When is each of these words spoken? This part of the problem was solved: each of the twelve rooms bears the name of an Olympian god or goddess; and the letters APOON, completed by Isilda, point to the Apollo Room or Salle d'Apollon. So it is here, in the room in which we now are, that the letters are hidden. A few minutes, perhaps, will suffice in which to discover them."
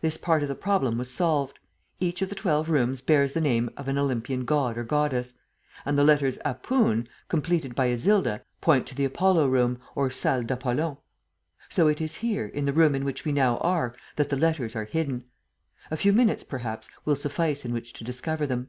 This 0.00 0.16
part 0.16 0.44
of 0.44 0.48
the 0.48 0.54
problem 0.54 0.96
was 0.96 1.10
solved: 1.10 1.58
each 1.98 2.22
of 2.22 2.28
the 2.28 2.36
twelve 2.36 2.70
rooms 2.70 3.00
bears 3.00 3.32
the 3.32 3.40
name 3.40 3.68
of 3.76 3.88
an 3.88 3.98
Olympian 3.98 4.44
god 4.44 4.78
or 4.78 4.84
goddess; 4.84 5.34
and 5.84 5.98
the 5.98 6.04
letters 6.04 6.38
APOON, 6.44 7.08
completed 7.26 7.74
by 7.74 7.88
Isilda, 7.88 8.42
point 8.60 8.86
to 8.86 8.94
the 8.94 9.04
Apollo 9.04 9.48
Room 9.48 9.80
or 9.96 10.08
Salle 10.08 10.44
d'Apollon. 10.44 10.98
So 11.68 11.88
it 11.88 12.00
is 12.00 12.14
here, 12.14 12.46
in 12.46 12.64
the 12.64 12.72
room 12.72 12.94
in 12.94 13.04
which 13.04 13.24
we 13.24 13.32
now 13.32 13.56
are, 13.58 13.92
that 14.14 14.28
the 14.28 14.36
letters 14.36 14.76
are 14.76 14.84
hidden. 14.84 15.24
A 15.90 15.96
few 15.96 16.12
minutes, 16.12 16.44
perhaps, 16.44 16.88
will 17.04 17.16
suffice 17.16 17.64
in 17.64 17.72
which 17.72 17.92
to 17.94 18.04
discover 18.04 18.46
them." 18.46 18.68